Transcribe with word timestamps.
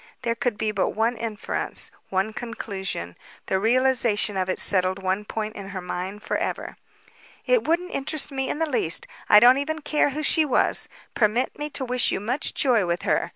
There 0.23 0.33
could 0.33 0.57
be 0.57 0.71
but 0.71 0.95
one 0.95 1.15
inference, 1.15 1.91
one 2.09 2.33
conclusion. 2.33 3.15
The 3.45 3.59
realization 3.59 4.35
of 4.35 4.49
it 4.49 4.57
settled 4.59 4.97
one 4.97 5.25
point 5.25 5.55
in 5.55 5.67
her 5.69 5.79
mind 5.79 6.23
forever. 6.23 6.77
"It 7.45 7.67
wouldn't 7.67 7.93
interest 7.93 8.31
me 8.31 8.49
in 8.49 8.57
the 8.57 8.65
least. 8.67 9.05
I 9.29 9.39
don't 9.39 9.59
even 9.59 9.81
care 9.83 10.09
who 10.09 10.23
she 10.23 10.43
was. 10.43 10.89
Permit 11.13 11.55
me 11.59 11.69
to 11.69 11.85
wish 11.85 12.11
you 12.11 12.19
much 12.19 12.55
joy 12.55 12.83
with 12.87 13.03
her. 13.03 13.29